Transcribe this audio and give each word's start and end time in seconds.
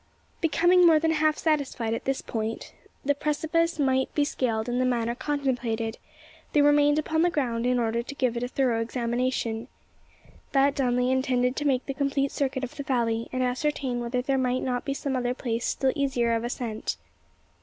Becoming 0.41 0.87
more 0.87 0.97
than 0.97 1.11
half 1.11 1.37
satisfied 1.37 1.91
that 1.91 1.97
at 1.97 2.05
this 2.05 2.23
point 2.23 2.73
the 3.05 3.13
precipice 3.13 3.77
might 3.77 4.11
be 4.15 4.23
scaled 4.25 4.67
in 4.67 4.79
the 4.79 4.83
manner 4.83 5.13
contemplated, 5.13 5.99
they 6.53 6.61
remained 6.63 6.97
upon 6.97 7.21
the 7.21 7.29
ground 7.29 7.67
in 7.67 7.77
order 7.77 8.01
to 8.01 8.15
give 8.15 8.35
it 8.35 8.41
a 8.41 8.47
thorough 8.47 8.81
examination. 8.81 9.67
That 10.53 10.73
done, 10.73 10.95
they 10.95 11.11
intended 11.11 11.55
to 11.57 11.65
make 11.67 11.85
the 11.85 11.93
complete 11.93 12.31
circuit 12.31 12.63
of 12.63 12.75
the 12.77 12.81
valley, 12.81 13.29
and 13.31 13.43
ascertain 13.43 13.99
whether 13.99 14.23
there 14.23 14.39
might 14.39 14.63
not 14.63 14.85
be 14.85 14.95
some 14.95 15.15
other 15.15 15.35
place 15.35 15.65
still 15.67 15.93
easier 15.95 16.33
of 16.33 16.43
ascent. 16.43 16.97